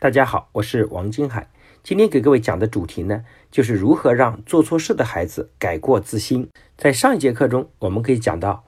[0.00, 1.50] 大家好，我是王金海。
[1.82, 6.48] 今天给各位讲的主题呢，就是如何让做错事的孩子改过自新。
[6.76, 8.62] 在上一节课中，我们可以讲到，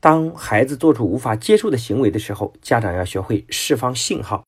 [0.00, 4.44] 当孩子做出无法接受的行为的时候，家长要学会释放信号。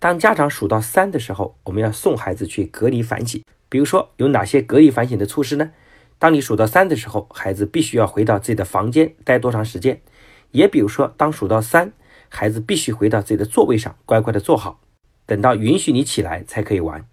[0.00, 3.40] 当家长数到三的时候，我们要送孩子去隔离反省。
[3.68, 5.70] 比如说，有哪些隔离反省的措施呢？
[6.18, 10.00] 当你数到三的时候，孩子必须要回到自己的房间待多长时间？
[10.50, 11.92] 也比如说，当数到三，
[12.28, 14.80] 孩子必须回到自己的座位上，乖乖的坐好。
[15.30, 17.06] 等到允许你起来才可以玩，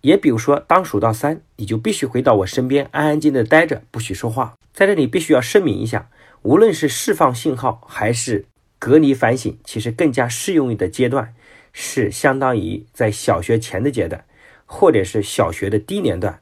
[0.00, 4.54] 也比如说，当数到三，你就必须回到我身边，安安静静的待着，不许说话。
[4.74, 6.10] 在这里必须要声明一下，
[6.42, 8.46] 无论是释放信号还是
[8.80, 11.32] 隔离反省，其实更加适用于的阶段
[11.72, 14.24] 是相当于在小学前的阶段，
[14.66, 16.40] 或者是小学的低年段。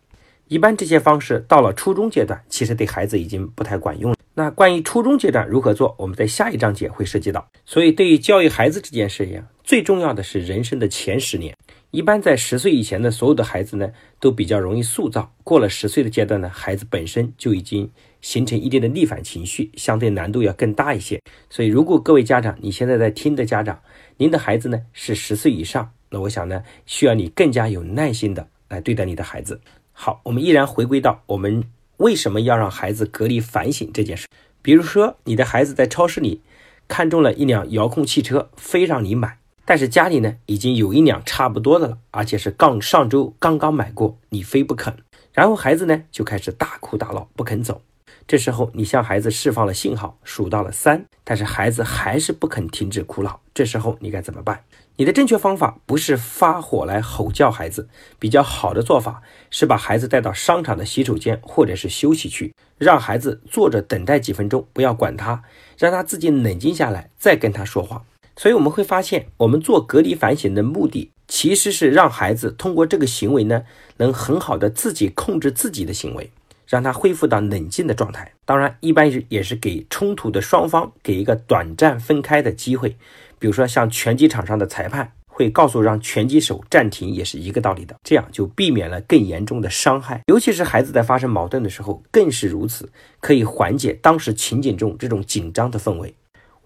[0.51, 4.17] 一般这些方式到了初中阶段，其实对孩子已经不太管用了。
[4.35, 7.49] 那关于初中阶段如何做，我们在下一章节会涉及到。
[7.65, 11.57] 所以，对于教育孩子这件事情，最重要的是人生的前十年。
[11.93, 15.33] 一般在十岁以前的所有的孩子呢，都比较容易塑造。
[15.45, 17.89] 过了十岁的阶段呢，孩子本身就已经
[18.21, 21.21] 形成一定的逆反情绪，相对难度要更大一些。
[21.49, 23.81] 所以，如果各位家长，你现在在听的家长，
[24.17, 29.61] 您的孩子呢是十岁以上，那我想呢，需要你更加有耐心的来对待你的孩子。
[30.03, 31.63] 好，我们依然回归到我们。
[31.99, 34.27] 为什么要让孩子隔离反省这件事？
[34.63, 36.41] 比如说，你的孩子在超市里
[36.89, 44.97] 看中了一辆遥控汽车，非让你买，但是家里呢已经有一辆差不多的了，而且是刚上周刚刚买过，你非不肯。
[45.35, 47.83] 然后孩子呢就开始大哭大闹，不肯走。
[48.27, 53.39] 这时候你向孩子释放了信号，数到了三，但是孩子还是不肯停止哭闹。
[53.53, 54.65] 这时候你该怎么办？
[55.01, 65.43] 你的正确方法不是发火来吼叫孩子，比较好的做法是把孩子带到商场的洗手间或者是休息区，让孩子坐着等待几分钟，不要管他，
[65.79, 68.05] 让他自己冷静下来再跟他说话。
[68.37, 73.63] 所以我们会发现，我们做隔离反省的目的其实是让孩子通过这个行为呢，
[73.97, 76.31] 能很好的自己控制自己的行为，
[76.71, 78.33] 让他恢复到冷静的状态。
[78.45, 82.97] 当然，一般是也是给冲突的双方给一个短暂分开的机会。
[83.41, 90.21] 比如说，像拳击场上的裁判会告诉让拳击手暂停，也是一个道理的，这样就避免了更严重的伤害。
[90.29, 92.89] 尤其是孩子在发生矛盾的时候，更是如此，
[93.19, 96.15] 可以缓解当时情景中这种紧张的氛围。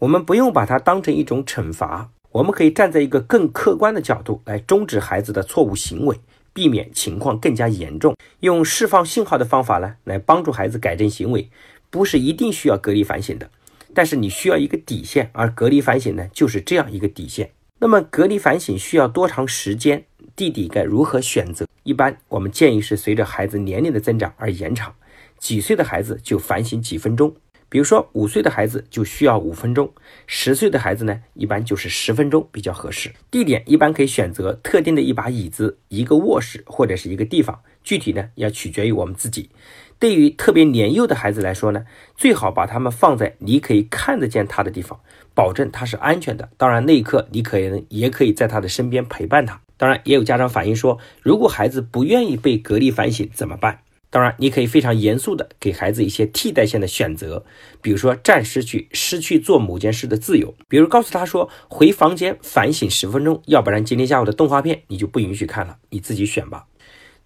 [0.01, 6.21] 我们不用把它当成一种惩罚，我们可以站在一个更客观的角度来终止孩子的错误行为，
[6.55, 8.17] 避免情况更加严重。
[8.41, 11.51] 用释放信号的方法呢，来帮助孩子改正行为，
[11.91, 13.51] 不是一定需要隔离反省的。
[13.93, 17.51] 但是你需要一个底线，而隔离反省呢，就是这样一个底线。
[17.81, 20.05] 那么隔离反省需要多长时间？
[20.35, 21.67] 弟弟该如何选择？
[21.83, 24.95] 一般我们建议是随着孩子年龄的增长而延长。
[25.39, 27.37] 几岁的孩子就反省几分钟，
[27.75, 29.93] 比如说五岁的孩子就需要五分钟，
[30.29, 33.11] 十岁的孩子呢，一般就是十分钟比较合适。
[33.33, 39.51] 地点一般可以选择特定的一把椅子、一个卧室或者是一个地方，具体呢要取决于我们自己。
[39.99, 41.85] 对于特别年幼的孩子来说呢，
[42.17, 45.01] 最好把他们放在你可以看得见他的地方，
[45.35, 46.49] 保证他是安全的。
[46.57, 49.61] 当然，那一刻你可能也可以在他的身边陪伴他。
[49.77, 53.81] 当然，也有家长反映说，如果孩子不愿意被隔离反省怎么办？
[54.15, 57.45] 当然，你可以非常严肃的给孩子一些替代性的选择，
[57.83, 66.67] 比如说暂时去失去做某件事的自由，比如告诉他说回房间反省十分钟，要不然今天下午的动画片你就不允许看了，你自己选吧。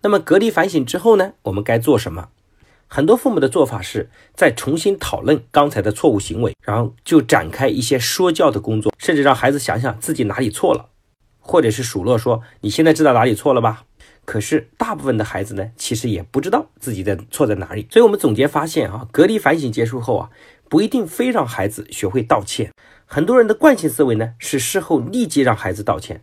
[0.00, 2.30] 那么隔离反省之后呢，我们该做什么？
[2.86, 10.88] 很多父母的做法是再重新讨论刚才的错误行为，然后就展开一些说教的工作，甚至让孩子想想自己哪里错了，
[11.38, 13.84] 或者是数落说你现在知道哪里错了吧？
[14.28, 17.86] 可是大部分的孩子呢，其实也不知道自己的错在哪里。
[17.90, 20.28] 所以我们总结发现啊，隔离反省结束后啊，
[20.68, 22.70] 不一定非让孩子学会道歉。
[23.06, 26.22] 很多人的惯性思维呢，是事后立即让孩子道歉，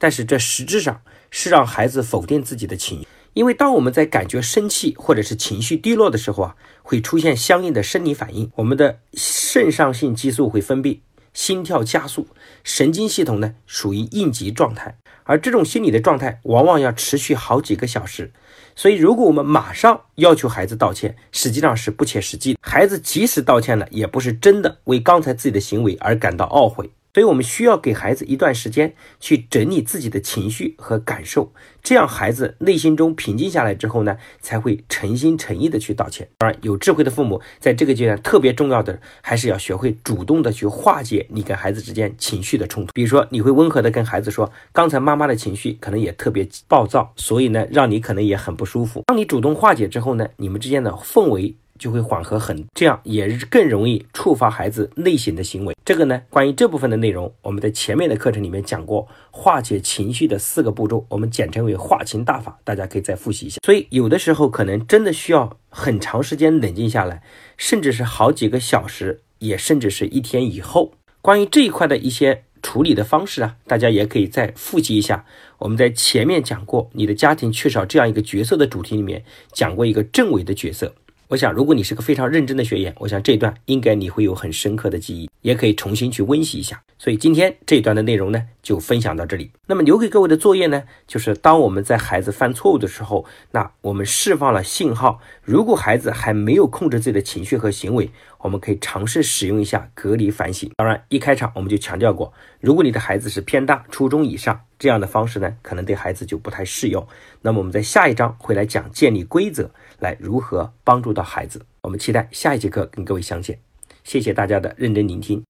[0.00, 1.00] 但是这实质上
[1.30, 3.06] 是让孩子否定自己的情绪。
[3.34, 10.98] 因为当我们在感觉生气或者是情绪低落的时候啊，会出现相应的生理反应，我们的肾上腺激素会分泌，
[11.32, 12.26] 心跳加速，
[12.64, 18.30] 神经系统呢属于应急状态，而这种心理的状态往往要持续好几个小时，
[18.76, 22.56] 所以如果我们马上要求孩子道歉，实际上是不切实际。
[22.60, 26.90] 孩子即使道歉了，也不是真的为刚才自己的行为而感到懊悔。
[27.14, 36.28] 所以，我们需要给孩子一段时间去整理自己的情绪和感受，这样孩子内心中平静下来之后呢，才会诚心诚意的去道歉。
[36.38, 42.92] 当然，有智慧的父母在这个阶段特别重要的，还是要学会主动的去化解你跟孩子之间情绪的冲突。
[42.92, 49.04] 比如说，你会温和的跟孩子说，刚才妈妈的情绪可能也特别暴躁，所以呢，让你可能也很不舒服。
[49.06, 55.74] 当你主动化解之后呢，你们之间的氛围就会缓和很，这样也更容易触发孩子内省的行为。
[55.84, 63.58] 这个呢，关于这部分的内容，我们在前面的课程里面讲过，化解情绪的四个步骤，我们简称为化情大法，大家可以再复习一下。
[63.64, 67.22] 所以有的时候可能真的需要很长时间冷静下来，
[67.56, 70.92] 甚至是好几个小时，也甚至是一天以后。
[71.20, 75.26] 关于这一块的一些处理的方式啊，大家也可以再复习一下。
[75.58, 80.94] 我们在前面讲过，你的家庭缺少这样一个角色的主题里面讲过一个政委的角色。
[81.28, 86.82] 我想，如果你是个非常认真的学员，我想这段应该你会有很深刻的记忆，也可以重新去温习一下。
[86.98, 89.50] 所以今天这一段的内容呢，就分享到这里。
[89.66, 95.20] 那么留给各位的作业呢，就是当我们在孩子犯错误的时候，那我们释放了信号。
[95.42, 98.10] 如果孩子还没有控制自己的情绪和行为，
[98.44, 100.70] 我们可以尝试使用一下隔离反省。
[100.76, 102.30] 当然，一开场我们就强调过，
[102.60, 107.08] 如果你的孩子是偏大、初中以上，这样的方式呢，可能对孩子就不太适用。
[107.40, 109.70] 那么我们在下一章会来讲建立规则。
[110.00, 111.64] 来如何帮助到孩子？
[111.80, 113.58] 我们期待下一节课跟各位相见。
[114.02, 115.44] 谢谢大家的认真聆听。